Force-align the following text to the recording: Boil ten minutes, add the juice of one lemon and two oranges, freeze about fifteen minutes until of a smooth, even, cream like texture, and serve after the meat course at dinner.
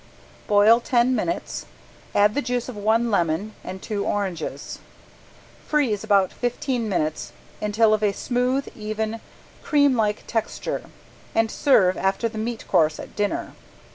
Boil 0.47 0.79
ten 0.79 1.15
minutes, 1.15 1.67
add 2.15 2.33
the 2.33 2.41
juice 2.41 2.67
of 2.67 2.75
one 2.75 3.11
lemon 3.11 3.53
and 3.63 3.83
two 3.83 4.03
oranges, 4.03 4.79
freeze 5.67 6.03
about 6.03 6.33
fifteen 6.33 6.89
minutes 6.89 7.33
until 7.61 7.93
of 7.93 8.01
a 8.01 8.11
smooth, 8.11 8.67
even, 8.75 9.21
cream 9.61 9.95
like 9.95 10.23
texture, 10.25 10.85
and 11.35 11.51
serve 11.51 11.97
after 11.97 12.27
the 12.27 12.39
meat 12.39 12.67
course 12.67 12.99
at 12.99 13.15
dinner. 13.15 13.53